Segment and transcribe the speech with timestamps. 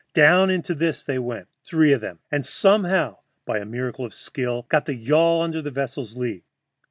[0.15, 4.65] Down into this they went, three of them, and somehow, by a miracle of skill,
[4.67, 6.43] got the yawl under the vessel's lea.